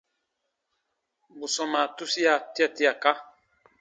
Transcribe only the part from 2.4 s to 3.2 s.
tia tiaka.